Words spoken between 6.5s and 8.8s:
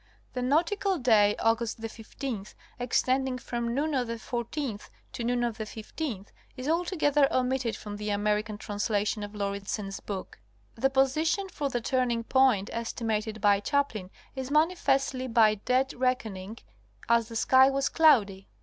is altogether omitted from the American